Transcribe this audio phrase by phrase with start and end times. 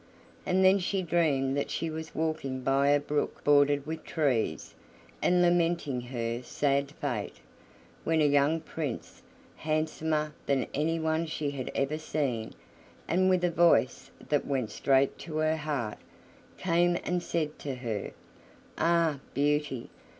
[0.47, 4.73] And then she dreamed that she was walking by a brook bordered with trees,
[5.21, 7.35] and lamenting her sad fate,
[8.03, 9.21] when a young prince,
[9.57, 12.55] handsomer than anyone she had ever seen,
[13.07, 15.99] and with a voice that went straight to her heart,
[16.57, 18.09] came and said to her,
[18.79, 19.91] "Ah, Beauty!